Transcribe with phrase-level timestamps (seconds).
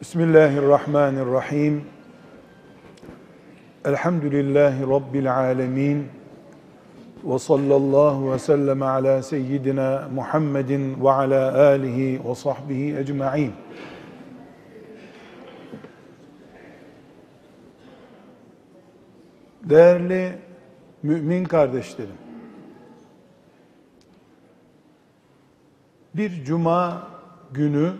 [0.00, 1.84] Bismillahirrahmanirrahim.
[3.84, 6.08] Elhamdülillahi Rabbil alemin.
[7.24, 13.52] Ve sallallahu ve sellem ala seyyidina Muhammedin ve ala alihi ve sahbihi ecma'in.
[19.62, 20.32] Değerli
[21.02, 22.18] mümin kardeşlerim,
[26.14, 27.08] bir cuma
[27.52, 27.92] günü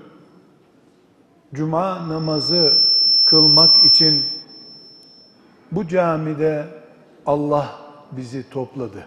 [1.57, 2.75] cuma namazı
[3.25, 4.25] kılmak için
[5.72, 6.67] bu camide
[7.26, 7.81] Allah
[8.12, 9.07] bizi topladı.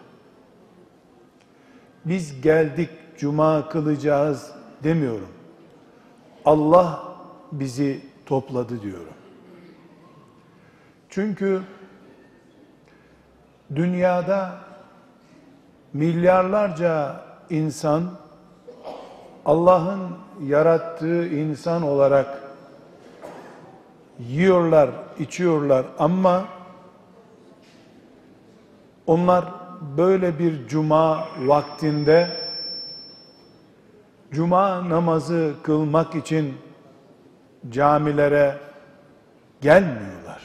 [2.06, 4.52] Biz geldik cuma kılacağız
[4.84, 5.30] demiyorum.
[6.46, 7.04] Allah
[7.52, 9.14] bizi topladı diyorum.
[11.10, 11.62] Çünkü
[13.76, 14.56] dünyada
[15.94, 18.04] milyarlarca insan
[19.46, 20.10] Allah'ın
[20.46, 22.44] yarattığı insan olarak
[24.20, 24.90] yiyorlar,
[25.20, 26.46] içiyorlar ama
[29.08, 29.46] onlar
[29.98, 32.38] böyle bir cuma vaktinde
[34.32, 36.58] cuma namazı kılmak için
[37.70, 38.58] camilere
[39.62, 40.42] gelmiyorlar.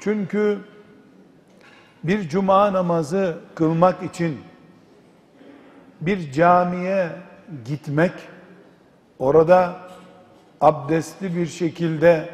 [0.00, 0.58] Çünkü
[2.04, 4.40] bir cuma namazı kılmak için
[6.00, 7.10] bir camiye
[7.64, 8.12] gitmek,
[9.18, 9.76] orada
[10.60, 12.28] abdestli bir şekilde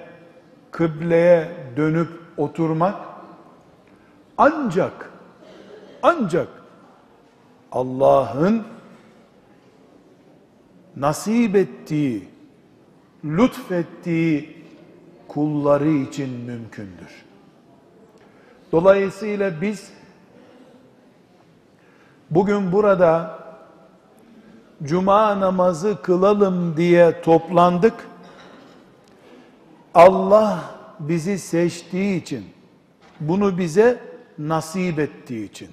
[0.70, 2.97] kıbleye dönüp oturmak
[4.39, 5.11] ancak
[6.03, 6.48] ancak
[7.72, 8.64] Allah'ın
[10.97, 12.28] nasip ettiği,
[13.25, 14.64] lütfettiği
[15.28, 17.25] kulları için mümkündür.
[18.72, 19.92] Dolayısıyla biz
[22.31, 23.39] bugün burada
[24.83, 27.95] cuma namazı kılalım diye toplandık.
[29.95, 30.59] Allah
[30.99, 32.45] bizi seçtiği için,
[33.21, 34.01] bunu bize
[34.39, 35.69] nasip ettiği için.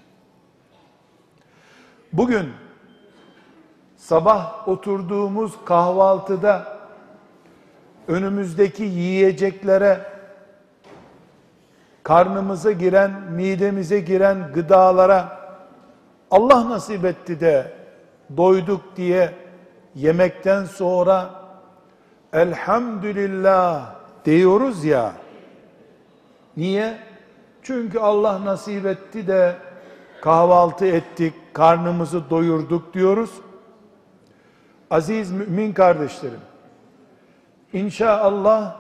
[2.13, 2.49] Bugün
[3.95, 6.77] sabah oturduğumuz kahvaltıda
[8.07, 10.13] önümüzdeki yiyeceklere
[12.03, 15.43] karnımıza giren, midemize giren gıdalara
[16.31, 17.82] Allah nasip etti de
[18.37, 19.33] doyduk diye
[19.95, 21.29] yemekten sonra
[22.33, 23.95] elhamdülillah
[24.25, 25.13] diyoruz ya.
[26.57, 26.97] Niye?
[27.61, 29.55] Çünkü Allah nasip etti de
[30.21, 33.29] kahvaltı ettik, karnımızı doyurduk diyoruz.
[34.89, 36.39] Aziz mümin kardeşlerim,
[37.73, 38.75] inşallah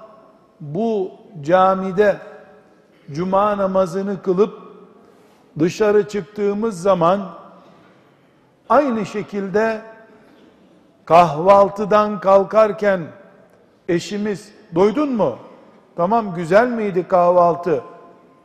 [0.59, 2.17] bu camide
[3.11, 4.61] cuma namazını kılıp
[5.59, 7.42] dışarı çıktığımız zaman
[8.69, 9.81] aynı şekilde
[11.05, 13.01] kahvaltıdan kalkarken
[13.89, 15.37] eşimiz doydun mu?
[15.95, 17.83] Tamam güzel miydi kahvaltı?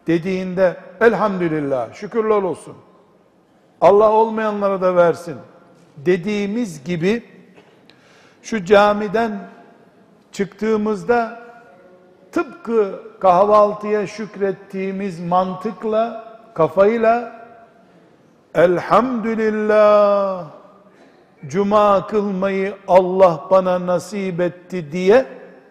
[0.08, 2.74] dediğinde elhamdülillah şükürler olsun.
[3.80, 5.36] Allah olmayanlara da versin
[5.96, 7.24] dediğimiz gibi
[8.42, 9.38] şu camiden
[10.32, 11.40] çıktığımızda
[12.32, 17.37] tıpkı kahvaltıya şükrettiğimiz mantıkla kafayla
[18.58, 20.46] elhamdülillah
[21.46, 25.26] cuma kılmayı Allah bana nasip etti diye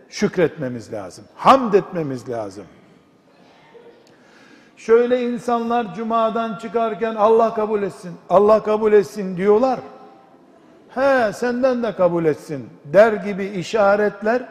[0.10, 1.26] şükretmemiz lazım.
[1.36, 2.66] Hamd etmemiz lazım.
[4.78, 9.80] Şöyle insanlar cumadan çıkarken Allah kabul etsin, Allah kabul etsin diyorlar.
[10.90, 14.48] He senden de kabul etsin der gibi işaretler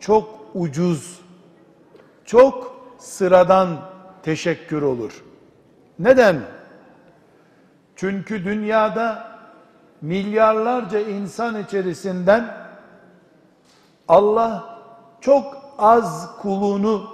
[0.00, 1.20] çok ucuz,
[2.24, 3.68] çok sıradan
[4.22, 5.24] teşekkür olur.
[5.98, 6.36] Neden?
[7.96, 9.32] Çünkü dünyada
[10.02, 12.54] milyarlarca insan içerisinden
[14.08, 14.78] Allah
[15.20, 17.10] çok az kulunu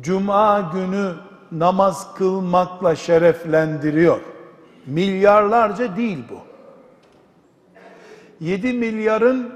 [0.00, 1.14] cuma günü
[1.52, 4.20] namaz kılmakla şereflendiriyor.
[4.86, 6.38] Milyarlarca değil bu.
[8.40, 9.52] 7 milyarın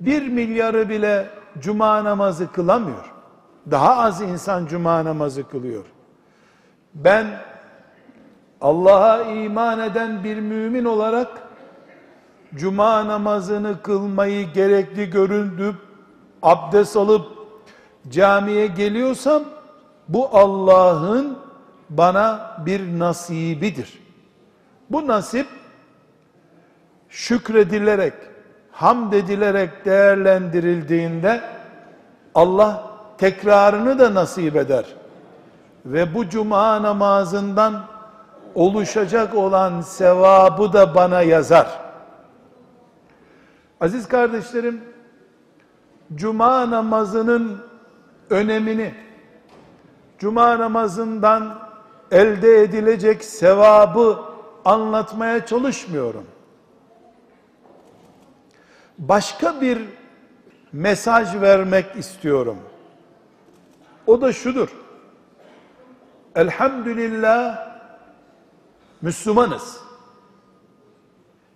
[0.00, 3.12] 1 milyarı bile cuma namazı kılamıyor.
[3.70, 5.84] Daha az insan cuma namazı kılıyor.
[6.94, 7.26] Ben
[8.62, 11.28] Allah'a iman eden bir mümin olarak
[12.54, 15.74] cuma namazını kılmayı gerekli göründüp
[16.42, 17.26] abdest alıp
[18.10, 19.42] camiye geliyorsam
[20.08, 21.38] bu Allah'ın
[21.90, 23.98] bana bir nasibidir.
[24.90, 25.46] Bu nasip
[27.08, 28.14] şükredilerek,
[28.72, 31.40] hamd edilerek değerlendirildiğinde
[32.34, 34.84] Allah tekrarını da nasip eder.
[35.86, 37.91] Ve bu cuma namazından
[38.54, 41.80] oluşacak olan sevabı da bana yazar.
[43.80, 44.80] Aziz kardeşlerim,
[46.14, 47.62] cuma namazının
[48.30, 48.94] önemini,
[50.18, 51.58] cuma namazından
[52.10, 54.18] elde edilecek sevabı
[54.64, 56.26] anlatmaya çalışmıyorum.
[58.98, 59.78] Başka bir
[60.72, 62.56] mesaj vermek istiyorum.
[64.06, 64.68] O da şudur.
[66.34, 67.71] Elhamdülillah
[69.02, 69.80] Müslümanız.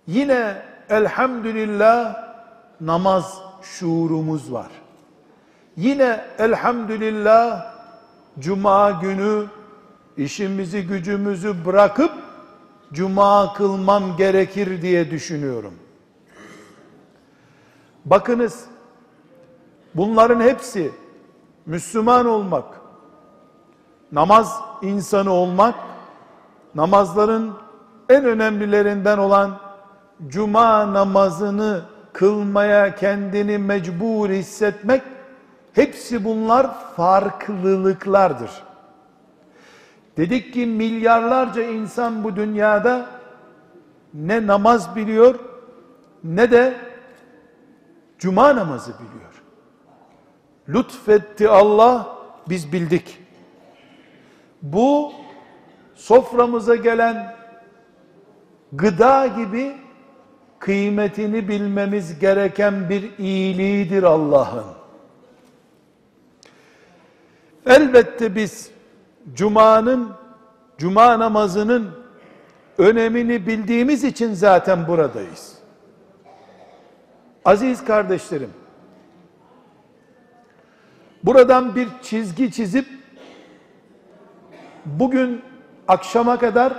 [0.07, 2.15] Yine elhamdülillah
[2.81, 4.67] namaz şuurumuz var.
[5.77, 7.73] Yine elhamdülillah
[8.39, 9.45] cuma günü
[10.17, 12.11] işimizi gücümüzü bırakıp
[12.93, 15.73] cuma kılmam gerekir diye düşünüyorum.
[18.05, 18.65] Bakınız
[19.95, 20.91] bunların hepsi
[21.65, 22.65] Müslüman olmak,
[24.11, 25.75] namaz insanı olmak,
[26.77, 27.53] namazların
[28.09, 29.59] en önemlilerinden olan
[30.27, 31.81] cuma namazını
[32.13, 35.01] kılmaya kendini mecbur hissetmek
[35.73, 38.51] hepsi bunlar farklılıklardır.
[40.17, 43.05] Dedik ki milyarlarca insan bu dünyada
[44.13, 45.35] ne namaz biliyor
[46.23, 46.73] ne de
[48.19, 49.43] cuma namazı biliyor.
[50.69, 52.17] Lütfetti Allah
[52.49, 53.19] biz bildik.
[54.61, 55.11] Bu
[55.97, 57.35] soframıza gelen
[58.73, 59.75] gıda gibi
[60.59, 64.65] kıymetini bilmemiz gereken bir iyiliğidir Allah'ın.
[67.65, 68.71] Elbette biz
[69.33, 70.09] Cuma'nın,
[70.77, 71.91] Cuma namazının
[72.77, 75.57] önemini bildiğimiz için zaten buradayız.
[77.45, 78.49] Aziz kardeşlerim,
[81.23, 82.87] buradan bir çizgi çizip
[84.85, 85.41] bugün
[85.87, 86.73] akşama kadar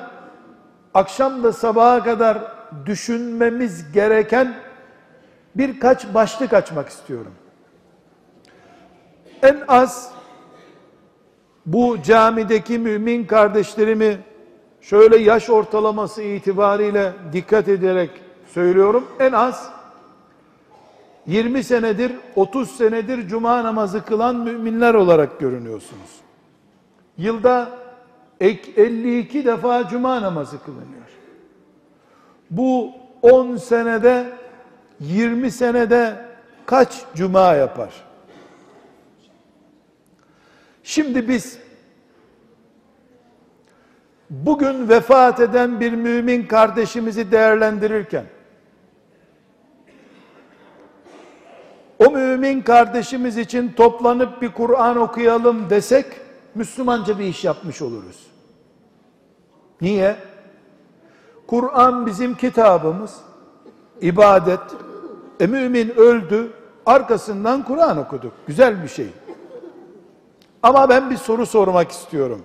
[0.94, 2.38] akşam da sabaha kadar
[2.86, 4.56] düşünmemiz gereken
[5.54, 7.32] birkaç başlık açmak istiyorum.
[9.42, 10.12] En az
[11.66, 14.18] bu camideki mümin kardeşlerimi
[14.80, 18.10] şöyle yaş ortalaması itibariyle dikkat ederek
[18.54, 19.06] söylüyorum.
[19.20, 19.70] En az
[21.26, 26.10] 20 senedir, 30 senedir cuma namazı kılan müminler olarak görünüyorsunuz.
[27.16, 27.70] Yılda
[28.40, 31.08] 52 defa cuma namazı kılınıyor.
[32.50, 32.92] Bu
[33.22, 34.26] 10 senede
[35.00, 36.24] 20 senede
[36.66, 37.94] kaç cuma yapar?
[40.82, 41.58] Şimdi biz
[44.30, 48.24] bugün vefat eden bir mümin kardeşimizi değerlendirirken
[51.98, 56.06] o mümin kardeşimiz için toplanıp bir Kur'an okuyalım desek
[56.54, 58.27] Müslümanca bir iş yapmış oluruz.
[59.80, 60.16] Niye?
[61.46, 63.16] Kur'an bizim kitabımız,
[64.00, 64.60] ibadet.
[65.40, 66.52] E mümin öldü,
[66.86, 68.32] arkasından Kur'an okuduk.
[68.46, 69.08] Güzel bir şey.
[70.62, 72.42] Ama ben bir soru sormak istiyorum.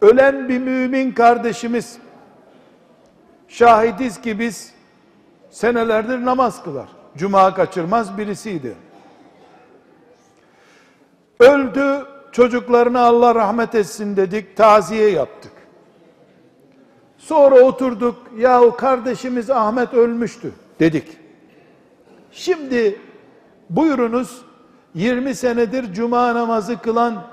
[0.00, 1.98] Ölen bir mümin kardeşimiz,
[3.48, 4.74] şahidiz ki biz
[5.50, 6.88] senelerdir namaz kılar.
[7.16, 8.74] Cuma kaçırmaz birisiydi.
[11.40, 12.06] Öldü,
[12.36, 15.52] çocuklarına Allah rahmet etsin dedik, taziye yaptık.
[17.18, 21.18] Sonra oturduk, yahu kardeşimiz Ahmet ölmüştü dedik.
[22.32, 23.00] Şimdi
[23.70, 24.42] buyurunuz
[24.94, 27.26] 20 senedir cuma namazı kılan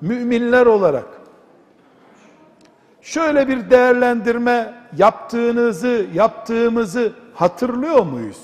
[0.00, 1.08] müminler olarak
[3.00, 8.40] şöyle bir değerlendirme yaptığınızı, yaptığımızı hatırlıyor muyuz?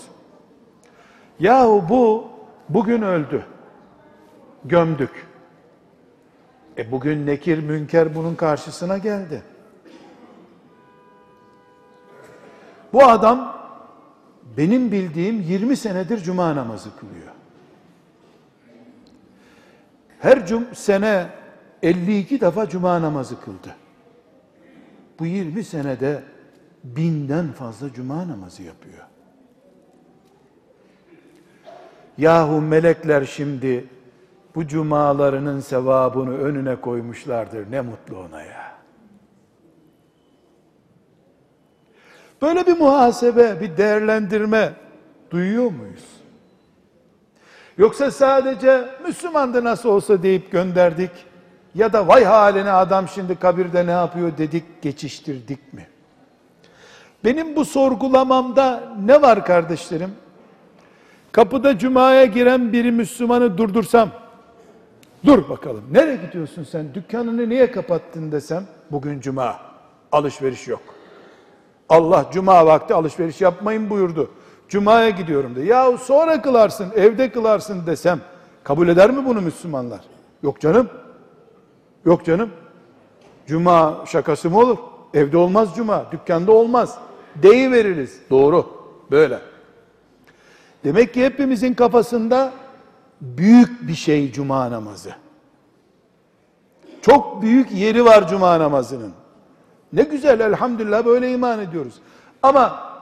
[1.40, 2.28] Yahu bu
[2.68, 3.44] bugün öldü.
[4.64, 5.25] Gömdük.
[6.78, 9.42] E bugün nekir münker bunun karşısına geldi.
[12.92, 13.56] Bu adam
[14.56, 17.32] benim bildiğim 20 senedir cuma namazı kılıyor.
[20.20, 21.26] Her cum sene
[21.82, 23.76] 52 defa cuma namazı kıldı.
[25.18, 26.22] Bu 20 senede
[26.84, 29.04] binden fazla cuma namazı yapıyor.
[32.18, 33.84] Yahu melekler şimdi
[34.56, 37.70] bu cumalarının sevabını önüne koymuşlardır.
[37.70, 38.76] Ne mutlu ona ya.
[42.42, 44.72] Böyle bir muhasebe, bir değerlendirme
[45.30, 46.04] duyuyor muyuz?
[47.78, 51.10] Yoksa sadece Müslümandı nasıl olsa deyip gönderdik
[51.74, 55.86] ya da vay haline adam şimdi kabirde ne yapıyor dedik geçiştirdik mi?
[57.24, 60.10] Benim bu sorgulamamda ne var kardeşlerim?
[61.32, 64.10] Kapıda cumaya giren biri Müslümanı durdursam,
[65.26, 69.56] dur bakalım nereye gidiyorsun sen dükkanını niye kapattın desem, bugün cuma
[70.12, 70.82] alışveriş yok.
[71.88, 74.30] Allah cuma vakti alışveriş yapmayın buyurdu.
[74.68, 75.62] Cuma'ya gidiyorum de.
[75.62, 78.20] Ya sonra kılarsın, evde kılarsın desem
[78.64, 80.00] kabul eder mi bunu Müslümanlar?
[80.42, 80.88] Yok canım.
[82.04, 82.50] Yok canım.
[83.46, 84.76] Cuma şakası mı olur?
[85.14, 86.98] Evde olmaz cuma, dükkanda olmaz.
[87.42, 88.20] Deyi veririz.
[88.30, 88.66] Doğru.
[89.10, 89.38] Böyle.
[90.84, 92.52] Demek ki hepimizin kafasında
[93.20, 95.14] büyük bir şey cuma namazı.
[97.02, 99.12] Çok büyük yeri var cuma namazının.
[99.92, 101.94] Ne güzel elhamdülillah böyle iman ediyoruz.
[102.42, 102.92] Ama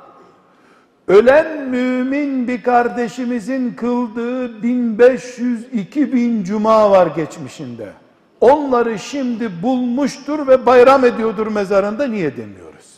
[1.09, 7.93] ölen mümin bir kardeşimizin kıldığı 1500 2000 cuma var geçmişinde.
[8.41, 12.95] Onları şimdi bulmuştur ve bayram ediyordur mezarında niye demiyoruz?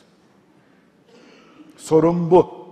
[1.77, 2.66] Sorun bu.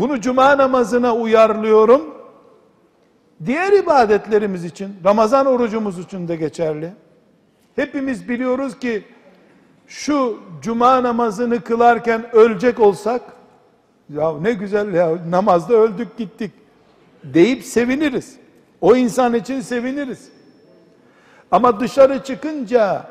[0.00, 2.14] Bunu cuma namazına uyarlıyorum.
[3.46, 6.92] Diğer ibadetlerimiz için, Ramazan orucumuz için de geçerli.
[7.76, 9.04] Hepimiz biliyoruz ki
[9.86, 13.22] şu cuma namazını kılarken ölecek olsak
[14.14, 16.52] ya ne güzel ya namazda öldük gittik
[17.24, 18.36] deyip seviniriz.
[18.80, 20.28] O insan için seviniriz.
[21.50, 23.06] Ama dışarı çıkınca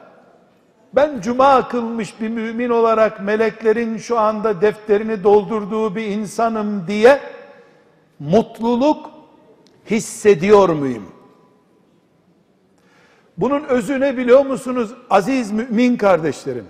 [0.93, 7.19] ben cuma kılmış bir mümin olarak meleklerin şu anda defterini doldurduğu bir insanım diye
[8.19, 9.09] mutluluk
[9.89, 11.05] hissediyor muyum?
[13.37, 16.65] Bunun özü ne biliyor musunuz aziz mümin kardeşlerim?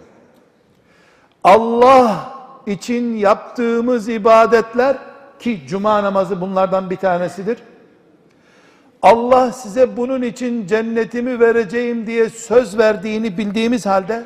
[1.43, 2.33] Allah
[2.65, 4.97] için yaptığımız ibadetler
[5.39, 7.57] ki cuma namazı bunlardan bir tanesidir.
[9.01, 14.23] Allah size bunun için cennetimi vereceğim diye söz verdiğini bildiğimiz halde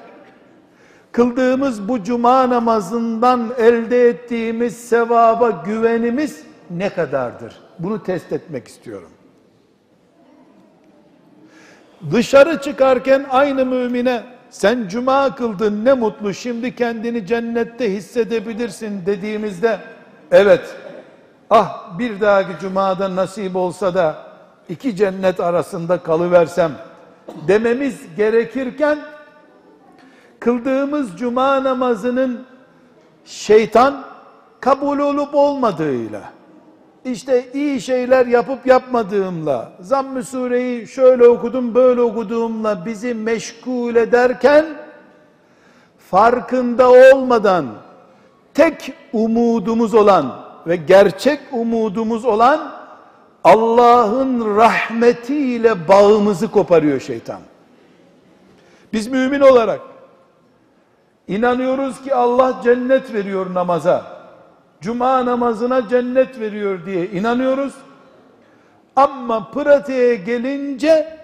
[1.11, 7.55] kıldığımız bu cuma namazından elde ettiğimiz sevaba güvenimiz ne kadardır?
[7.79, 9.09] Bunu test etmek istiyorum.
[12.11, 19.79] Dışarı çıkarken aynı mümine sen cuma kıldın ne mutlu şimdi kendini cennette hissedebilirsin dediğimizde
[20.31, 20.75] evet
[21.49, 24.32] ah bir dahaki cumada nasip olsa da
[24.69, 26.71] iki cennet arasında kalıversem
[27.47, 28.99] dememiz gerekirken
[30.39, 32.45] kıldığımız cuma namazının
[33.25, 34.03] şeytan
[34.59, 36.21] kabul olup olmadığıyla
[37.05, 44.65] işte iyi şeyler yapıp yapmadığımla, zamm-ı sureyi şöyle okudum böyle okuduğumla bizi meşgul ederken,
[45.97, 47.65] farkında olmadan
[48.53, 50.35] tek umudumuz olan
[50.67, 52.82] ve gerçek umudumuz olan
[53.43, 57.39] Allah'ın rahmetiyle bağımızı koparıyor şeytan.
[58.93, 59.81] Biz mümin olarak
[61.27, 64.23] inanıyoruz ki Allah cennet veriyor namaza
[64.81, 67.73] cuma namazına cennet veriyor diye inanıyoruz.
[68.95, 71.19] Ama pratiğe gelince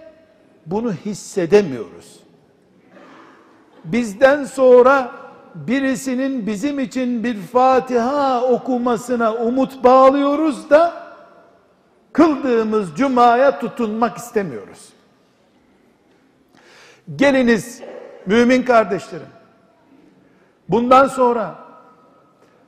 [0.66, 2.20] bunu hissedemiyoruz.
[3.84, 5.10] Bizden sonra
[5.54, 11.09] birisinin bizim için bir Fatiha okumasına umut bağlıyoruz da
[12.12, 14.88] kıldığımız cumaya tutunmak istemiyoruz.
[17.16, 17.82] Geliniz
[18.26, 19.26] mümin kardeşlerim.
[20.68, 21.54] Bundan sonra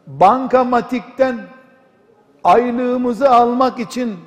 [0.07, 1.41] bankamatikten
[2.45, 4.19] aylığımızı almak için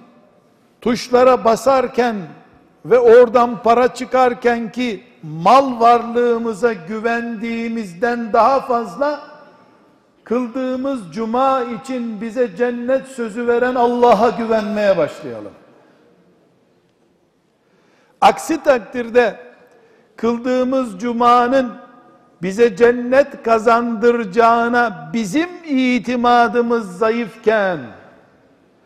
[0.81, 2.15] tuşlara basarken
[2.86, 9.34] ve oradan para çıkarken ki mal varlığımıza güvendiğimizden daha fazla
[10.25, 15.51] kıldığımız cuma için bize cennet sözü veren Allah'a güvenmeye başlayalım.
[18.22, 19.39] Aksi takdirde
[20.15, 21.72] kıldığımız cumanın
[22.41, 27.79] bize cennet kazandıracağına bizim itimadımız zayıfken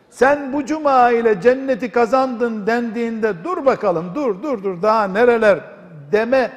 [0.09, 5.59] sen bu cuma ile cenneti kazandın dendiğinde dur bakalım dur dur dur daha nereler
[6.11, 6.51] deme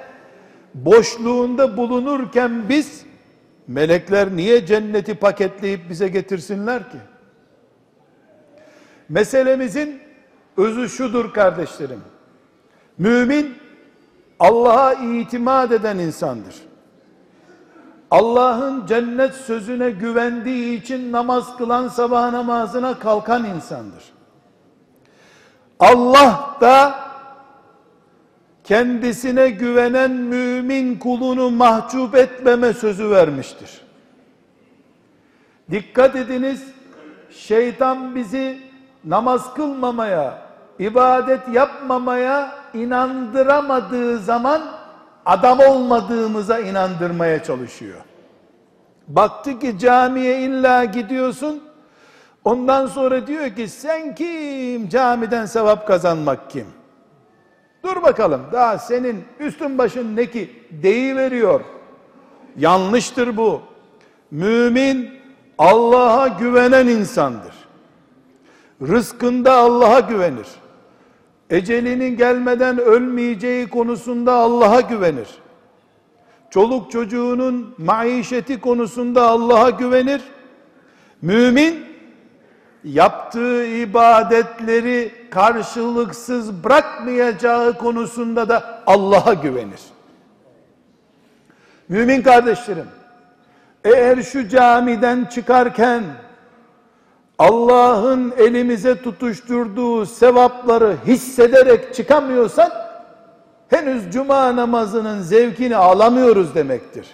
[0.75, 3.12] boşluğunda bulunurken biz
[3.69, 6.99] melekler niye cenneti paketleyip bize getirsinler ki?
[9.09, 10.01] Meselemizin
[10.57, 12.01] özü şudur kardeşlerim.
[12.99, 13.55] Mümin
[14.41, 16.55] Allah'a itimat eden insandır.
[18.11, 24.05] Allah'ın cennet sözüne güvendiği için namaz kılan sabah namazına kalkan insandır.
[25.81, 26.95] Allah da
[28.65, 33.81] kendisine güvenen mümin kulunu mahcup etmeme sözü vermiştir.
[35.71, 36.65] Dikkat ediniz,
[37.31, 38.59] şeytan bizi
[39.05, 40.39] namaz kılmamaya,
[40.79, 44.63] ibadet yapmamaya inandıramadığı zaman
[45.27, 48.01] adam olmadığımıza inandırmaya çalışıyor.
[49.09, 51.63] Baktı ki camiye illa gidiyorsun.
[52.45, 54.89] Ondan sonra diyor ki sen kim?
[54.89, 56.67] Camiden sevap kazanmak kim?
[57.85, 60.51] Dur bakalım daha senin üstün başın ne ki?
[60.83, 61.61] Veriyor.
[62.57, 63.61] Yanlıştır bu.
[64.31, 65.11] Mümin
[65.59, 67.55] Allah'a güvenen insandır.
[68.83, 70.47] Rızkında Allah'a güvenir.
[71.51, 75.29] Ecelinin gelmeden ölmeyeceği konusunda Allah'a güvenir.
[76.51, 80.23] Çoluk çocuğunun maişeti konusunda Allah'a güvenir.
[81.23, 81.92] Mümin
[82.85, 89.81] yaptığı ibadetleri karşılıksız bırakmayacağı konusunda da Allah'a güvenir.
[91.89, 92.87] Mümin kardeşlerim,
[93.85, 96.05] eğer şu camiden çıkarken
[97.39, 102.73] Allah'ın elimize tutuşturduğu sevapları hissederek çıkamıyorsak
[103.69, 107.07] henüz cuma namazının zevkini alamıyoruz demektir.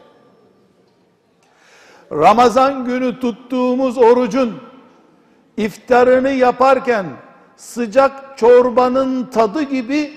[2.13, 4.68] Ramazan günü tuttuğumuz orucun
[5.59, 7.07] iftarını yaparken
[7.57, 10.13] sıcak çorbanın tadı gibi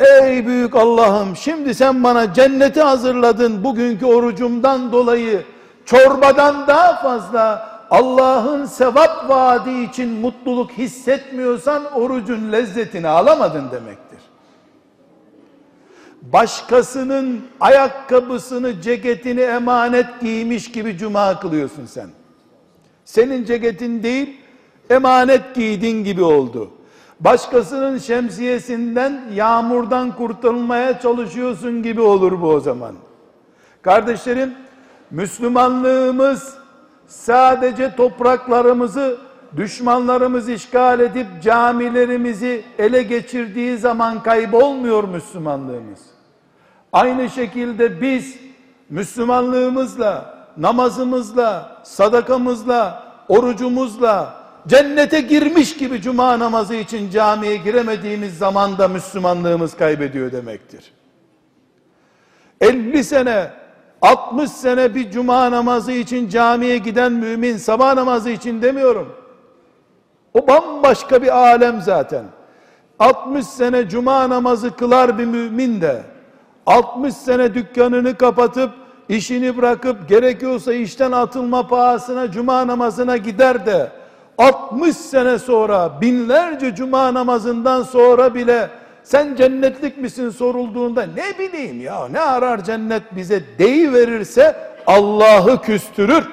[0.00, 5.44] ey büyük Allah'ım şimdi sen bana cenneti hazırladın bugünkü orucumdan dolayı
[5.84, 14.18] çorbadan daha fazla Allah'ın sevap vaadi için mutluluk hissetmiyorsan orucun lezzetini alamadın demektir.
[16.22, 22.08] Başkasının ayakkabısını, ceketini emanet giymiş gibi cuma kılıyorsun sen.
[23.04, 24.40] Senin ceketin değil,
[24.90, 26.70] emanet giydin gibi oldu.
[27.20, 32.94] Başkasının şemsiyesinden, yağmurdan kurtulmaya çalışıyorsun gibi olur bu o zaman.
[33.82, 34.54] Kardeşlerim,
[35.10, 36.54] Müslümanlığımız
[37.06, 39.18] sadece topraklarımızı
[39.56, 46.00] düşmanlarımız işgal edip camilerimizi ele geçirdiği zaman kaybolmuyor Müslümanlığımız.
[46.92, 48.36] Aynı şekilde biz
[48.90, 59.76] Müslümanlığımızla, namazımızla, sadakamızla, orucumuzla cennete girmiş gibi cuma namazı için camiye giremediğimiz zaman da Müslümanlığımız
[59.76, 60.92] kaybediyor demektir.
[62.60, 63.50] 50 sene
[64.02, 69.12] 60 sene bir cuma namazı için camiye giden mümin sabah namazı için demiyorum.
[70.34, 72.24] O bambaşka bir alem zaten.
[72.98, 76.02] 60 sene cuma namazı kılar bir mümin de
[76.66, 78.70] 60 sene dükkanını kapatıp
[79.08, 83.92] işini bırakıp gerekiyorsa işten atılma pahasına cuma namazına gider de
[84.38, 88.70] 60 sene sonra binlerce cuma namazından sonra bile
[89.02, 96.24] sen cennetlik misin sorulduğunda ne bileyim ya ne arar cennet bize deyi verirse Allah'ı küstürür.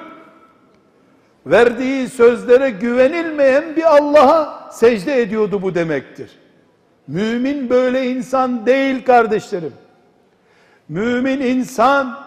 [1.46, 6.30] Verdiği sözlere güvenilmeyen bir Allah'a secde ediyordu bu demektir.
[7.06, 9.72] Mümin böyle insan değil kardeşlerim.
[10.88, 12.18] Mümin insan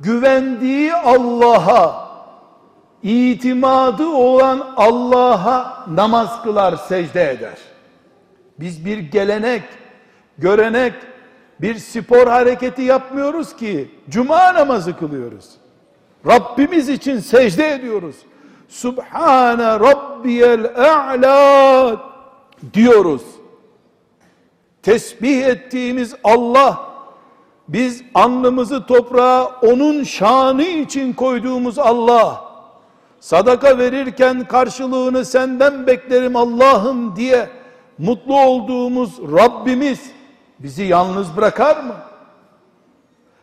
[0.00, 2.07] güvendiği Allah'a
[3.02, 7.58] itimadı olan Allah'a namaz kılar, secde eder.
[8.60, 9.62] Biz bir gelenek,
[10.38, 10.92] görenek,
[11.60, 15.50] bir spor hareketi yapmıyoruz ki cuma namazı kılıyoruz.
[16.26, 18.16] Rabbimiz için secde ediyoruz.
[18.68, 21.96] Subhane Rabbiyel A'la
[22.74, 23.22] diyoruz.
[24.82, 26.88] Tesbih ettiğimiz Allah
[27.68, 32.47] biz alnımızı toprağa onun şanı için koyduğumuz Allah
[33.20, 37.48] sadaka verirken karşılığını senden beklerim Allah'ım diye
[37.98, 40.10] mutlu olduğumuz Rabbimiz
[40.58, 41.94] bizi yalnız bırakar mı?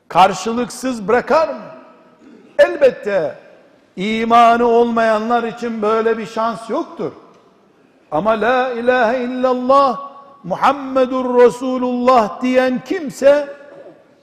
[0.08, 1.62] Karşılıksız bırakar mı?
[2.60, 3.36] Elbette
[3.96, 7.12] imanı olmayanlar için böyle bir şans yoktur.
[8.12, 10.12] Ama la ilahe illallah
[10.44, 13.50] Muhammedur Resulullah diyen kimse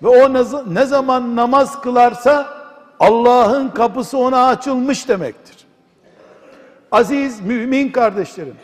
[0.02, 0.32] ve o
[0.74, 2.62] ne zaman namaz kılarsa
[3.02, 5.56] Allah'ın kapısı ona açılmış demektir.
[6.92, 8.54] Aziz mümin kardeşlerim,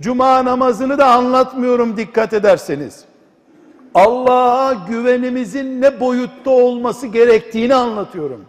[0.00, 3.04] Cuma namazını da anlatmıyorum dikkat ederseniz.
[3.94, 8.44] Allah'a güvenimizin ne boyutta olması gerektiğini anlatıyorum.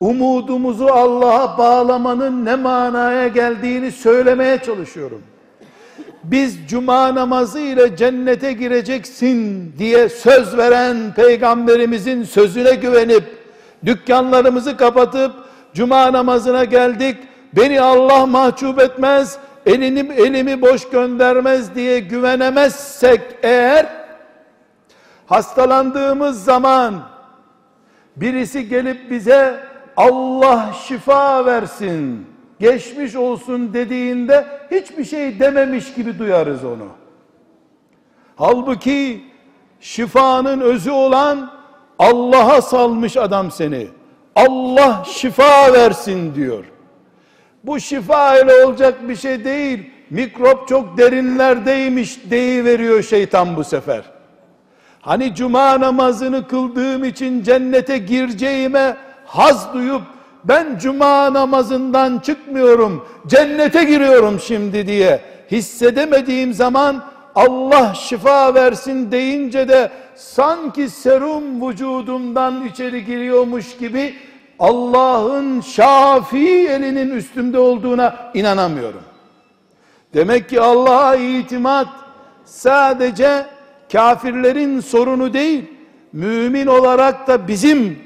[0.00, 5.22] Umudumuzu Allah'a bağlamanın ne manaya geldiğini söylemeye çalışıyorum.
[6.24, 13.43] Biz cuma namazı ile cennete gireceksin diye söz veren peygamberimizin sözüne güvenip
[13.86, 15.32] dükkanlarımızı kapatıp
[15.74, 17.16] cuma namazına geldik.
[17.56, 23.86] Beni Allah mahcup etmez, elini elimi boş göndermez diye güvenemezsek eğer
[25.26, 26.94] hastalandığımız zaman
[28.16, 29.60] birisi gelip bize
[29.96, 32.26] Allah şifa versin,
[32.60, 36.88] geçmiş olsun dediğinde hiçbir şey dememiş gibi duyarız onu.
[38.36, 39.24] Halbuki
[39.80, 41.50] şifanın özü olan
[41.98, 43.86] Allah'a salmış adam seni.
[44.36, 46.64] Allah şifa versin diyor.
[47.64, 49.90] Bu şifa ile olacak bir şey değil.
[50.10, 54.02] Mikrop çok derinlerdeymiş veriyor şeytan bu sefer.
[55.00, 60.02] Hani cuma namazını kıldığım için cennete gireceğime haz duyup
[60.44, 67.04] ben cuma namazından çıkmıyorum, cennete giriyorum şimdi diye hissedemediğim zaman
[67.34, 74.14] Allah şifa versin deyince de sanki serum vücudumdan içeri giriyormuş gibi
[74.58, 79.02] Allah'ın şafi elinin üstümde olduğuna inanamıyorum.
[80.14, 81.88] Demek ki Allah'a itimat
[82.44, 83.46] sadece
[83.92, 85.64] kafirlerin sorunu değil,
[86.12, 87.98] mümin olarak da bizim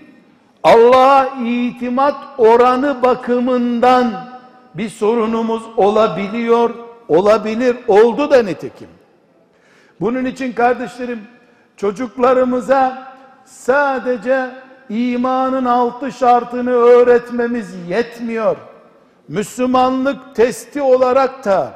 [0.63, 4.29] Allah'a itimat oranı bakımından
[4.75, 6.71] bir sorunumuz olabiliyor,
[7.09, 8.89] olabilir, oldu da nitekim.
[10.01, 11.21] Bunun için kardeşlerim
[11.79, 13.13] çocuklarımıza
[13.45, 14.51] sadece
[14.89, 18.57] imanın altı şartını öğretmemiz yetmiyor.
[19.29, 21.73] Müslümanlık testi olarak da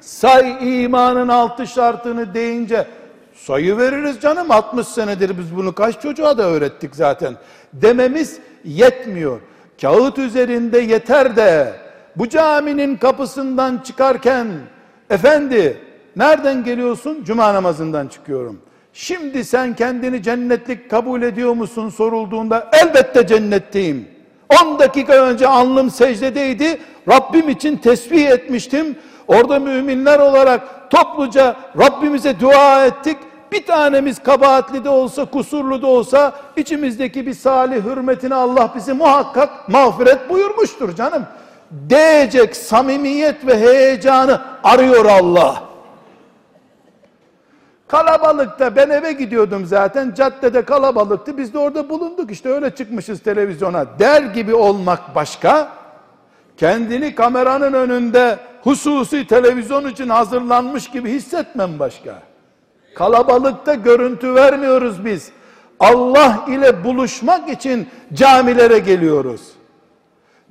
[0.00, 2.86] say imanın altı şartını deyince
[3.34, 7.34] sayı veririz canım 60 senedir biz bunu kaç çocuğa da öğrettik zaten
[7.72, 9.40] dememiz yetmiyor.
[9.80, 11.72] Kağıt üzerinde yeter de
[12.16, 14.46] bu caminin kapısından çıkarken
[15.10, 15.78] efendi
[16.16, 17.24] nereden geliyorsun?
[17.24, 18.60] Cuma namazından çıkıyorum.
[18.94, 24.08] Şimdi sen kendini cennetlik kabul ediyor musun sorulduğunda elbette cennetteyim.
[24.62, 26.78] 10 dakika önce alnım secdedeydi.
[27.08, 28.98] Rabbim için tesbih etmiştim.
[29.28, 33.16] Orada müminler olarak topluca Rabbimize dua ettik.
[33.52, 39.68] Bir tanemiz kabahatli de olsa, kusurlu da olsa içimizdeki bir salih hürmetine Allah bizi muhakkak
[39.68, 41.26] mağfiret buyurmuştur canım.
[41.88, 45.73] Diyecek samimiyet ve heyecanı arıyor Allah.
[47.94, 53.86] Kalabalıkta ben eve gidiyordum zaten caddede kalabalıktı biz de orada bulunduk işte öyle çıkmışız televizyona.
[53.98, 55.68] Der gibi olmak başka
[56.56, 62.22] kendini kameranın önünde hususi televizyon için hazırlanmış gibi hissetmem başka.
[62.94, 65.32] Kalabalıkta görüntü vermiyoruz biz.
[65.80, 69.40] Allah ile buluşmak için camilere geliyoruz.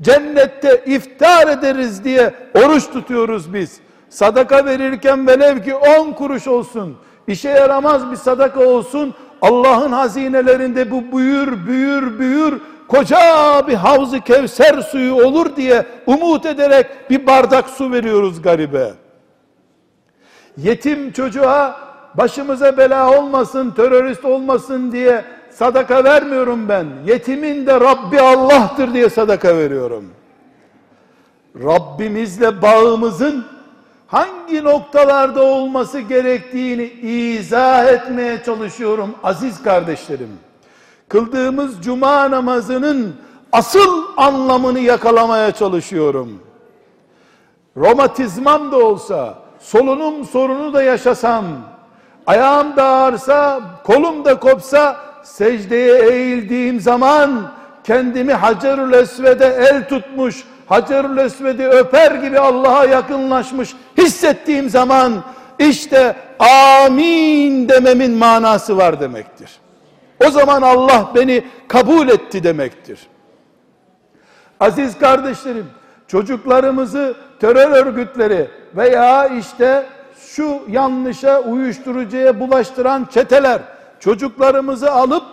[0.01, 3.79] Cennette iftar ederiz diye oruç tutuyoruz biz.
[4.10, 6.97] Sadaka verirken velev ki 10 kuruş olsun
[7.28, 9.14] işe yaramaz bir sadaka olsun.
[9.42, 17.10] Allah'ın hazinelerinde bu büyür, büyür, büyür, koca bir havzı kevser suyu olur diye umut ederek
[17.10, 18.94] bir bardak su veriyoruz garibe.
[20.58, 21.80] Yetim çocuğa
[22.16, 26.88] başımıza bela olmasın, terörist olmasın diye sadaka vermiyorum ben.
[27.06, 30.06] Yetimin de Rabbi Allah'tır diye sadaka veriyorum.
[31.56, 33.46] Rabbimizle bağımızın
[34.13, 40.30] hangi noktalarda olması gerektiğini izah etmeye çalışıyorum aziz kardeşlerim.
[41.10, 43.15] Kıldığımız cuma namazının
[43.52, 46.39] asıl anlamını yakalamaya çalışıyorum.
[47.78, 51.45] Romatizmam da olsa, solunum sorunu da yaşasam,
[52.28, 57.52] ayağım da ağrısa, kolum da kopsa, secdeye eğildiğim zaman
[57.84, 65.23] kendimi Hacerül Esved'e el tutmuş, Hacerül Esved'i öper gibi Allah'a yakınlaşmış hissettiğim zaman
[65.60, 69.49] işte amin dememin manası var demektir.
[70.28, 72.99] O zaman Allah beni kabul etti demektir.
[74.60, 75.65] Aziz kardeşlerim,
[76.08, 79.86] çocuklarımızı terör örgütleri veya işte
[80.19, 83.62] şu yanlışa uyuşturucuya bulaştıran çeteler
[83.99, 85.23] çocuklarımızı alıp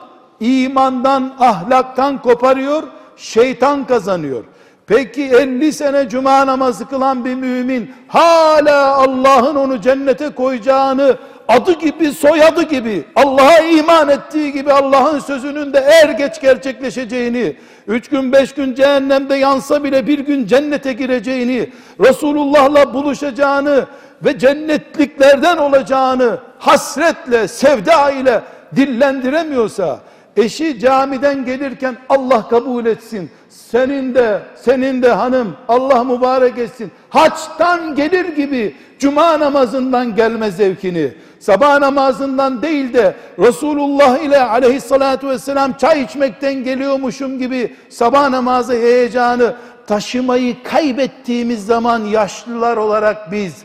[0.40, 2.82] imandan, ahlaktan koparıyor,
[3.16, 4.44] şeytan kazanıyor.
[4.90, 11.16] Peki 50 sene cuma namazı kılan bir mümin hala Allah'ın onu cennete koyacağını
[11.48, 17.57] adı gibi soyadı gibi Allah'a iman ettiği gibi Allah'ın sözünün de er geç gerçekleşeceğini
[17.88, 23.87] üç gün beş gün cehennemde yansa bile bir gün cennete gireceğini Resulullah'la buluşacağını
[24.24, 28.42] ve cennetliklerden olacağını hasretle sevda ile
[28.76, 30.00] dillendiremiyorsa
[30.37, 33.31] eşi camiden gelirken Allah kabul etsin
[33.70, 36.92] senin de senin de hanım Allah mübarek etsin.
[37.11, 41.12] Haçtan gelir gibi cuma namazından gelme zevkini.
[41.40, 49.54] Sabah namazından değil de Resulullah ile aleyhissalatu vesselam çay içmekten geliyormuşum gibi sabah namazı heyecanı
[49.87, 53.62] taşımayı kaybettiğimiz zaman yaşlılar olarak biz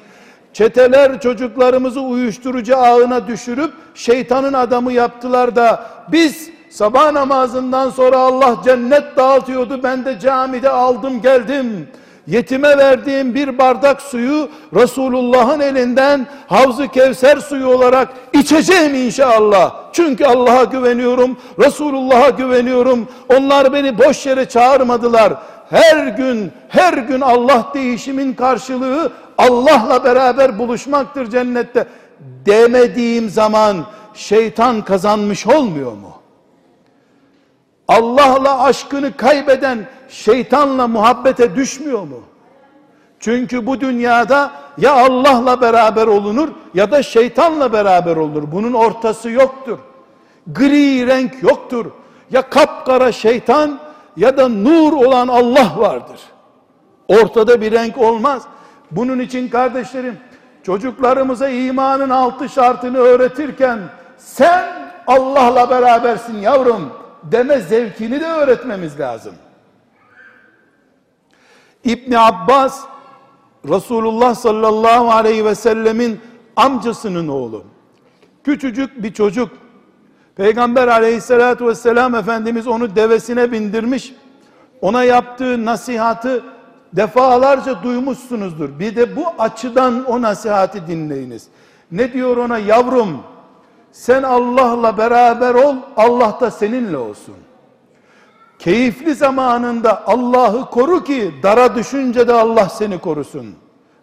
[0.53, 9.17] çeteler çocuklarımızı uyuşturucu ağına düşürüp şeytanın adamı yaptılar da biz Sabah namazından sonra Allah cennet
[9.17, 9.83] dağıtıyordu.
[9.83, 11.87] Ben de camide aldım geldim.
[12.27, 19.75] Yetime verdiğim bir bardak suyu Resulullah'ın elinden Havzu Kevser suyu olarak içeceğim inşallah.
[19.93, 23.07] Çünkü Allah'a güveniyorum, Resulullah'a güveniyorum.
[23.37, 25.33] Onlar beni boş yere çağırmadılar.
[25.69, 31.87] Her gün, her gün Allah değişimin karşılığı Allah'la beraber buluşmaktır cennette.
[32.45, 33.77] Demediğim zaman
[34.13, 36.14] şeytan kazanmış olmuyor mu?
[37.87, 42.23] Allah'la aşkını kaybeden şeytanla muhabbete düşmüyor mu?
[43.19, 48.51] Çünkü bu dünyada ya Allah'la beraber olunur ya da şeytanla beraber olunur.
[48.51, 49.79] Bunun ortası yoktur.
[50.47, 51.85] Gri renk yoktur.
[52.31, 53.79] Ya kapkara şeytan
[54.17, 56.19] ya da nur olan Allah vardır.
[57.07, 58.41] Ortada bir renk olmaz.
[58.91, 60.17] Bunun için kardeşlerim
[60.63, 63.79] çocuklarımıza imanın altı şartını öğretirken
[64.17, 64.65] sen
[65.07, 66.89] Allah'la berabersin yavrum
[67.31, 69.35] deme zevkini de öğretmemiz lazım.
[71.83, 72.85] İbn Abbas
[73.69, 76.19] Resulullah sallallahu aleyhi ve sellemin
[76.55, 77.63] amcasının oğlu.
[78.43, 79.51] Küçücük bir çocuk.
[80.35, 84.13] Peygamber aleyhissalatü vesselam Efendimiz onu devesine bindirmiş.
[84.81, 86.43] Ona yaptığı nasihatı
[86.93, 88.79] defalarca duymuşsunuzdur.
[88.79, 91.47] Bir de bu açıdan o nasihati dinleyiniz.
[91.91, 93.23] Ne diyor ona yavrum?
[93.95, 97.35] Sen Allah'la beraber ol, Allah da seninle olsun.
[98.59, 103.55] Keyifli zamanında Allah'ı koru ki dara düşünce de Allah seni korusun.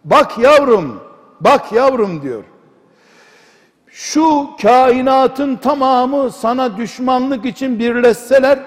[0.05, 1.03] Bak yavrum,
[1.41, 2.43] bak yavrum diyor.
[3.87, 8.59] Şu kainatın tamamı sana düşmanlık için birleşseler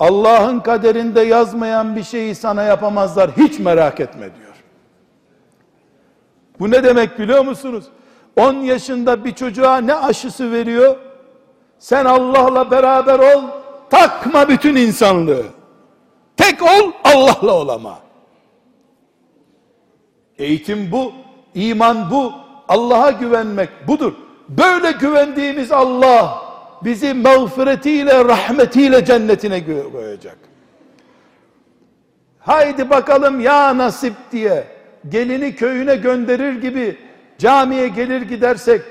[0.00, 3.30] Allah'ın kaderinde yazmayan bir şeyi sana yapamazlar.
[3.36, 4.54] Hiç merak etme diyor.
[6.60, 7.84] Bu ne demek biliyor musunuz?
[8.36, 10.96] 10 yaşında bir çocuğa ne aşısı veriyor?
[11.78, 13.42] Sen Allah'la beraber ol,
[13.90, 15.44] takma bütün insanlığı.
[16.36, 17.98] Tek ol, Allah'la olama.
[20.38, 21.12] Eğitim bu,
[21.54, 22.32] iman bu,
[22.68, 24.12] Allah'a güvenmek budur.
[24.48, 26.42] Böyle güvendiğimiz Allah
[26.84, 30.38] bizi mağfiretiyle, rahmetiyle cennetine koyacak.
[32.38, 34.64] Haydi bakalım ya nasip diye
[35.08, 36.98] gelini köyüne gönderir gibi
[37.42, 38.82] camiye gelir gidersek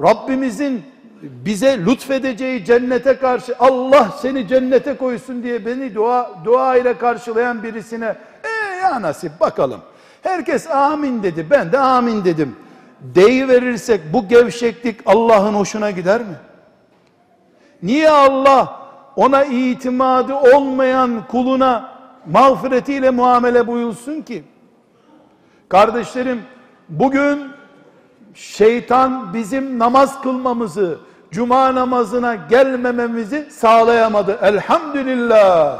[0.00, 0.82] Rabbimizin
[1.22, 8.16] bize lütfedeceği cennete karşı Allah seni cennete koysun diye beni dua dua ile karşılayan birisine
[8.44, 9.80] e ya nasip bakalım.
[10.22, 11.46] Herkes amin dedi.
[11.50, 12.56] Ben de amin dedim.
[13.00, 16.36] Deyi verirsek bu gevşeklik Allah'ın hoşuna gider mi?
[17.82, 18.82] Niye Allah
[19.16, 21.92] ona itimadı olmayan kuluna
[22.26, 24.44] mağfiretiyle muamele buyursun ki?
[25.68, 26.42] Kardeşlerim
[26.88, 27.61] bugün
[28.34, 30.98] şeytan bizim namaz kılmamızı,
[31.30, 34.38] cuma namazına gelmememizi sağlayamadı.
[34.42, 35.78] Elhamdülillah.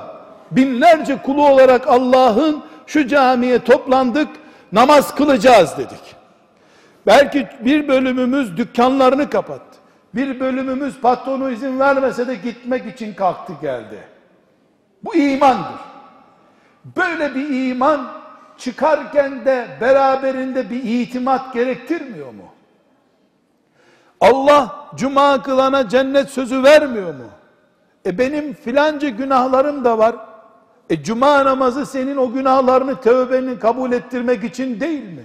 [0.50, 4.28] Binlerce kulu olarak Allah'ın şu camiye toplandık,
[4.72, 6.16] namaz kılacağız dedik.
[7.06, 9.78] Belki bir bölümümüz dükkanlarını kapattı.
[10.14, 13.98] Bir bölümümüz patronu izin vermese de gitmek için kalktı geldi.
[15.04, 15.80] Bu imandır.
[16.96, 18.21] Böyle bir iman
[18.58, 22.44] çıkarken de beraberinde bir itimat gerektirmiyor mu?
[24.20, 27.24] Allah cuma kılana cennet sözü vermiyor mu?
[28.06, 30.16] E benim filanca günahlarım da var.
[30.90, 35.24] E cuma namazı senin o günahlarını tövbeni kabul ettirmek için değil mi?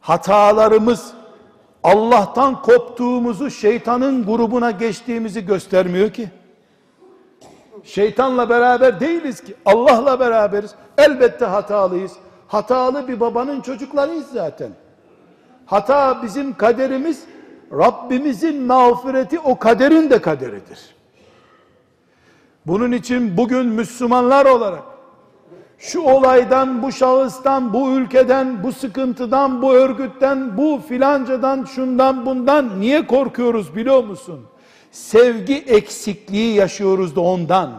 [0.00, 1.12] Hatalarımız
[1.82, 6.30] Allah'tan koptuğumuzu şeytanın grubuna geçtiğimizi göstermiyor ki.
[7.84, 9.54] Şeytanla beraber değiliz ki.
[9.64, 10.74] Allah'la beraberiz.
[10.98, 12.12] Elbette hatalıyız.
[12.48, 14.70] Hatalı bir babanın çocuklarıyız zaten.
[15.66, 17.24] Hata bizim kaderimiz.
[17.72, 20.96] Rabbimizin mağfireti o kaderin de kaderidir.
[22.66, 24.82] Bunun için bugün Müslümanlar olarak
[25.78, 33.06] şu olaydan, bu şahıstan, bu ülkeden, bu sıkıntıdan, bu örgütten, bu filancadan, şundan bundan niye
[33.06, 34.46] korkuyoruz biliyor musun?
[34.96, 37.70] Sevgi eksikliği yaşıyoruz da ondan.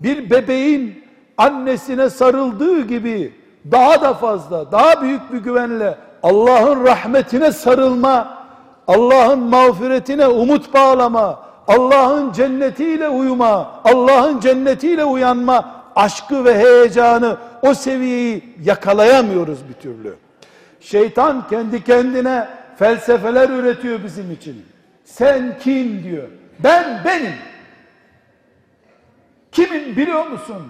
[0.00, 1.04] Bir bebeğin
[1.38, 3.34] annesine sarıldığı gibi
[3.70, 8.44] daha da fazla, daha büyük bir güvenle Allah'ın rahmetine sarılma,
[8.88, 18.44] Allah'ın mağfiretine umut bağlama, Allah'ın cennetiyle uyuma, Allah'ın cennetiyle uyanma aşkı ve heyecanı, o seviyeyi
[18.64, 20.16] yakalayamıyoruz bir türlü.
[20.80, 24.66] Şeytan kendi kendine felsefeler üretiyor bizim için.
[25.04, 26.28] Sen kim diyor.
[26.58, 27.34] Ben benim.
[29.52, 30.62] Kimin biliyor musun?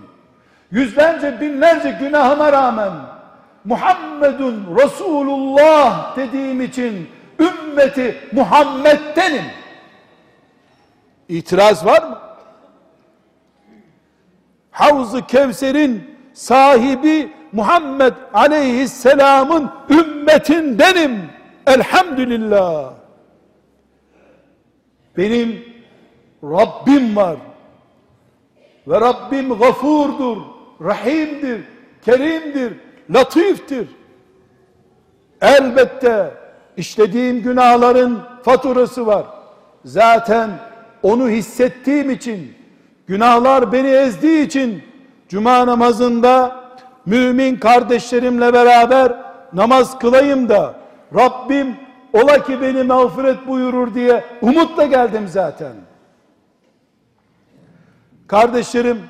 [0.71, 2.93] Yüzlerce binlerce günahıma rağmen
[3.65, 7.09] Muhammedun Resulullah dediğim için
[7.41, 9.45] ümmeti Muhammed'denim.
[11.29, 12.19] İtiraz var mı?
[14.71, 21.42] Havz-ı Kevser'in sahibi Muhammed aleyhisselamın ümmetindenim.
[21.67, 22.93] Elhamdülillah.
[25.17, 25.65] Benim
[26.45, 27.37] Rabbim var.
[28.89, 30.37] Ve Rabbim gafurdur,
[30.81, 31.61] rahimdir,
[32.05, 32.73] kerimdir,
[33.11, 33.89] latiftir.
[35.41, 36.35] Elbette
[36.77, 39.27] işlediğim günahların faturası var.
[39.85, 40.51] zaten
[41.03, 42.55] onu hissettiğim için,
[43.07, 44.83] günahlar beni ezdiği için
[45.29, 46.63] cuma namazında
[47.07, 49.13] mümin kardeşlerimle beraber
[49.53, 50.82] namaz kılayım da
[51.15, 51.77] Rabbim
[52.13, 55.73] ola ki beni mağfiret buyurur diye umutla geldim zaten.
[58.27, 59.03] Kardeşlerim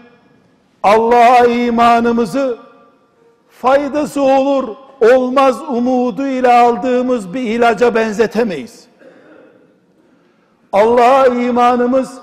[0.83, 2.59] Allah'a imanımızı
[3.49, 4.69] faydası olur
[5.01, 8.85] olmaz umudu ile aldığımız bir ilaca benzetemeyiz.
[10.73, 12.19] Allah'a imanımız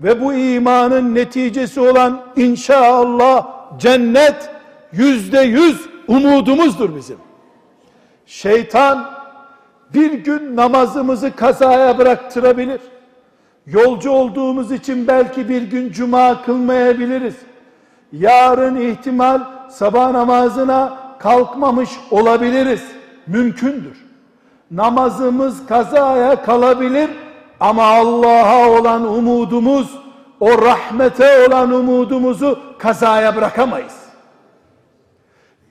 [0.00, 3.46] ve bu imanın neticesi olan inşallah
[3.78, 4.50] cennet
[4.92, 7.18] yüzde yüz umudumuzdur bizim.
[8.26, 9.13] Şeytan
[9.94, 12.80] bir gün namazımızı kazaya bıraktırabilir.
[13.66, 17.34] Yolcu olduğumuz için belki bir gün cuma kılmayabiliriz.
[18.12, 22.82] Yarın ihtimal sabah namazına kalkmamış olabiliriz.
[23.26, 24.04] Mümkündür.
[24.70, 27.10] Namazımız kazaya kalabilir
[27.60, 29.98] ama Allah'a olan umudumuz,
[30.40, 33.94] o rahmete olan umudumuzu kazaya bırakamayız.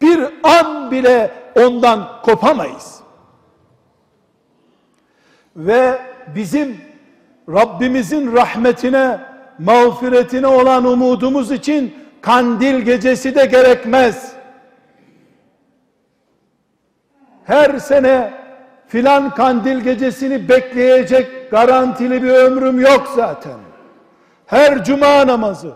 [0.02, 3.03] Bir an bile ondan kopamayız.
[5.56, 6.00] Ve
[6.36, 6.78] bizim
[7.50, 9.20] Rabbimizin rahmetine,
[9.60, 14.34] mağfiretine olan umudumuz için kandil gecesi de gerekmez.
[17.46, 18.34] Her sene
[18.88, 23.58] filan kandil gecesini bekleyecek garantili bir ömrüm yok zaten.
[24.46, 25.74] Her cuma namazı,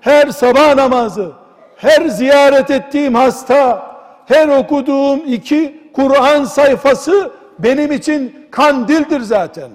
[0.00, 1.32] her sabah namazı,
[1.76, 3.90] her ziyaret ettiğim hasta,
[4.26, 9.70] her okuduğum iki Kur'an sayfası benim için kandildir zaten.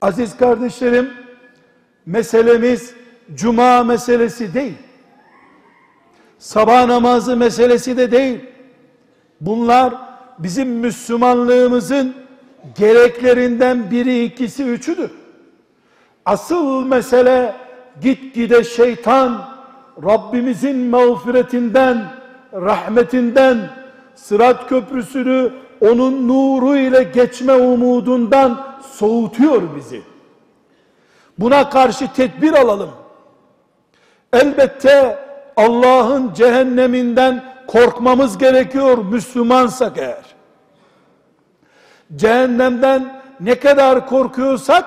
[0.00, 1.10] Aziz kardeşlerim,
[2.06, 2.94] meselemiz
[3.34, 4.76] cuma meselesi değil.
[6.38, 8.40] Sabah namazı meselesi de değil.
[9.40, 9.94] Bunlar
[10.38, 12.14] bizim Müslümanlığımızın
[12.78, 15.10] gereklerinden biri, ikisi, üçüdür.
[16.24, 17.54] Asıl mesele
[18.00, 19.48] gitgide şeytan
[20.04, 22.04] Rabbimizin mağfiretinden,
[22.52, 23.70] rahmetinden,
[24.16, 30.02] sırat köprüsünü onun nuru ile geçme umudundan soğutuyor bizi.
[31.38, 32.90] Buna karşı tedbir alalım.
[34.32, 35.18] Elbette
[35.56, 40.24] Allah'ın cehenneminden korkmamız gerekiyor Müslümansak eğer.
[42.16, 44.84] Cehennemden ne kadar korkuyorsak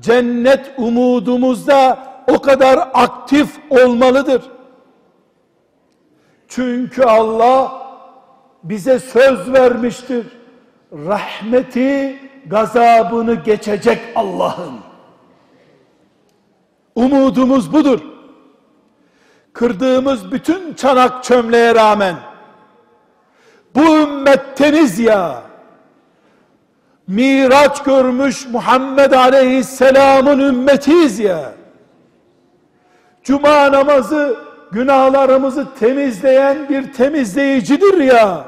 [0.00, 4.42] cennet umudumuz da o kadar aktif olmalıdır.
[6.48, 7.79] Çünkü Allah
[8.62, 10.26] bize söz vermiştir.
[10.92, 14.74] Rahmeti gazabını geçecek Allah'ın.
[16.94, 18.00] Umudumuz budur.
[19.52, 22.16] Kırdığımız bütün çanak çömleğe rağmen
[23.74, 25.42] bu ümmetteniz ya
[27.06, 31.52] miraç görmüş Muhammed Aleyhisselam'ın ümmetiyiz ya
[33.22, 34.36] cuma namazı
[34.72, 38.44] günahlarımızı temizleyen bir temizleyicidir ya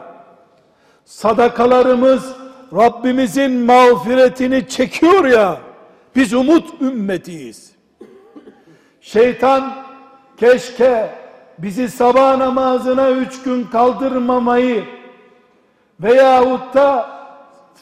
[1.04, 2.32] sadakalarımız
[2.76, 5.60] Rabbimizin mağfiretini çekiyor ya
[6.16, 7.72] biz umut ümmetiyiz.
[9.00, 9.74] Şeytan
[10.36, 11.14] keşke
[11.58, 14.84] bizi sabah namazına üç gün kaldırmamayı
[16.00, 17.10] veyahut da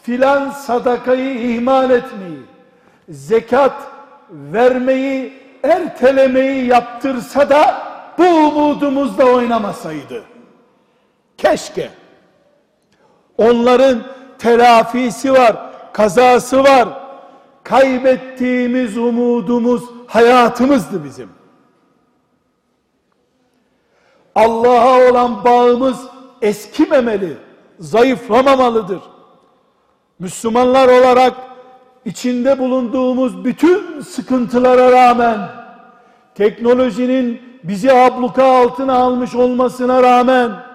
[0.02, 2.40] filan sadakayı ihmal etmeyi
[3.08, 3.72] zekat
[4.30, 7.82] vermeyi ertelemeyi yaptırsa da
[8.18, 10.24] bu umudumuzla oynamasaydı.
[11.38, 11.90] Keşke
[13.40, 14.02] onların
[14.38, 15.56] telafisi var,
[15.92, 16.88] kazası var.
[17.62, 21.28] Kaybettiğimiz umudumuz hayatımızdı bizim.
[24.34, 25.96] Allah'a olan bağımız
[26.42, 27.36] eskimemeli,
[27.78, 29.00] zayıflamamalıdır.
[30.18, 31.34] Müslümanlar olarak
[32.04, 35.38] içinde bulunduğumuz bütün sıkıntılara rağmen
[36.34, 40.69] teknolojinin bizi abluka altına almış olmasına rağmen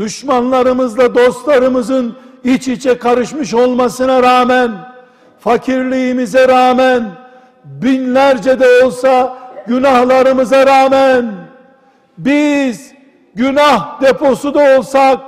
[0.00, 4.70] düşmanlarımızla dostlarımızın iç içe karışmış olmasına rağmen,
[5.40, 7.04] fakirliğimize rağmen,
[7.64, 9.36] binlerce de olsa
[9.66, 11.32] günahlarımıza rağmen,
[12.18, 12.92] biz
[13.34, 15.20] günah deposu da olsak,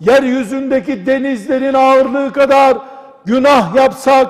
[0.00, 2.76] yeryüzündeki denizlerin ağırlığı kadar
[3.24, 4.26] günah yapsak,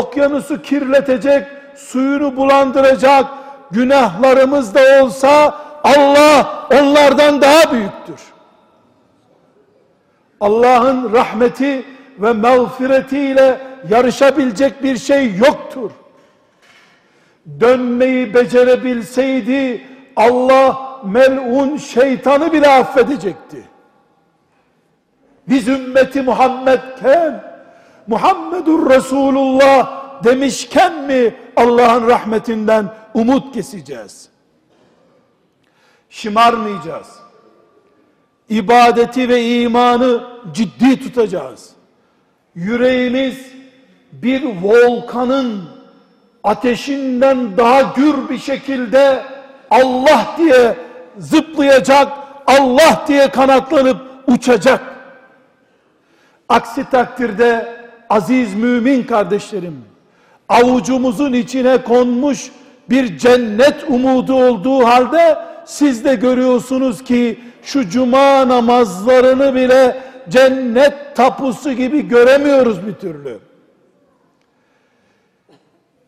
[0.00, 1.44] okyanusu kirletecek,
[1.76, 3.26] suyunu bulandıracak
[3.70, 5.54] günahlarımız da olsa,
[5.84, 8.35] Allah onlardan daha büyüktür.
[10.40, 11.84] Allah'ın rahmeti
[12.18, 13.60] ve mağfiretiyle
[13.90, 15.90] yarışabilecek bir şey yoktur.
[17.60, 23.68] Dönmeyi becerebilseydi Allah melun şeytanı bile affedecekti.
[25.48, 27.56] Biz ümmeti Muhammedken
[28.06, 34.28] Muhammedur Resulullah demişken mi Allah'ın rahmetinden umut keseceğiz?
[36.10, 37.25] Şımarmayacağız.
[38.48, 40.20] İbadeti ve imanı
[40.52, 41.70] ciddi tutacağız.
[42.54, 43.36] Yüreğimiz
[44.12, 45.62] bir volkanın
[46.44, 49.22] ateşinden daha gür bir şekilde
[49.70, 50.76] Allah diye
[51.18, 52.12] zıplayacak,
[52.46, 54.80] Allah diye kanatlanıp uçacak.
[56.48, 57.76] Aksi takdirde
[58.10, 59.84] aziz mümin kardeşlerim,
[60.48, 62.50] avucumuzun içine konmuş
[62.90, 71.72] bir cennet umudu olduğu halde siz de görüyorsunuz ki şu cuma namazlarını bile cennet tapusu
[71.72, 73.38] gibi göremiyoruz bir türlü.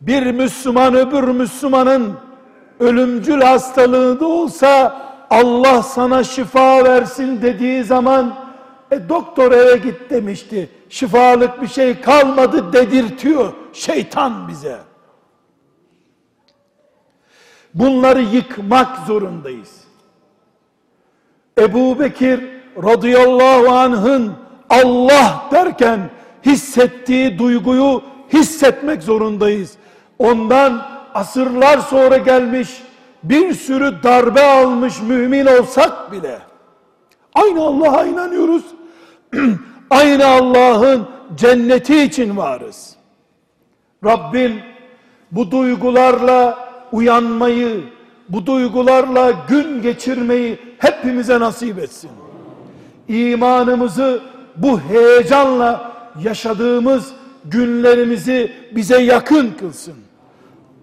[0.01, 2.13] Bir Müslüman öbür Müslümanın
[2.79, 8.35] ölümcül hastalığı da olsa Allah sana şifa versin dediği zaman
[8.91, 10.69] e, doktor eve git demişti.
[10.89, 14.77] Şifalık bir şey kalmadı dedirtiyor şeytan bize.
[17.73, 19.78] Bunları yıkmak zorundayız.
[21.59, 22.39] Ebu Bekir
[22.83, 24.33] radıyallahu anh'ın
[24.69, 25.99] Allah derken
[26.45, 28.03] hissettiği duyguyu
[28.33, 29.73] hissetmek zorundayız.
[30.19, 30.81] Ondan
[31.13, 32.69] asırlar sonra gelmiş
[33.23, 36.39] bir sürü darbe almış mümin olsak bile
[37.33, 38.63] aynı Allah'a inanıyoruz.
[39.89, 42.95] aynı Allah'ın cenneti için varız.
[44.05, 44.61] Rabbim
[45.31, 47.83] bu duygularla uyanmayı,
[48.29, 52.11] bu duygularla gün geçirmeyi hepimize nasip etsin.
[53.07, 54.21] İmanımızı
[54.55, 55.91] bu heyecanla
[56.23, 57.11] yaşadığımız
[57.45, 59.95] günlerimizi bize yakın kılsın.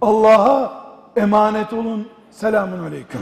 [0.00, 0.84] Allah'a
[1.16, 2.08] emanet olun.
[2.30, 3.20] Selamun Aleyküm.